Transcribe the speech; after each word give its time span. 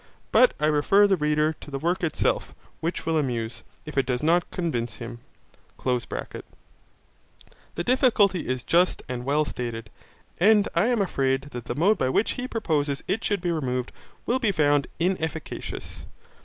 But 0.31 0.55
I 0.59 0.65
refer 0.65 1.05
the 1.05 1.15
reader 1.15 1.53
to 1.61 1.69
the 1.69 1.77
work 1.77 2.01
itself, 2.03 2.55
which 2.79 3.05
will 3.05 3.19
amuse, 3.19 3.61
if 3.85 3.99
it 3.99 4.07
does 4.07 4.23
not 4.23 4.49
convince 4.49 4.95
him.) 4.95 5.19
The 5.85 6.41
difficulty 7.85 8.47
is 8.47 8.63
just 8.63 9.03
and 9.07 9.25
well 9.25 9.45
stated, 9.45 9.91
and 10.39 10.67
I 10.73 10.87
am 10.87 11.03
afraid 11.03 11.49
that 11.51 11.65
the 11.65 11.75
mode 11.75 11.99
by 11.99 12.09
which 12.09 12.31
he 12.31 12.47
proposes 12.47 13.03
it 13.07 13.23
should 13.23 13.41
be 13.41 13.51
removed 13.51 13.91
will 14.25 14.39
be 14.39 14.51
found 14.51 14.87
inefficacious. 14.99 16.07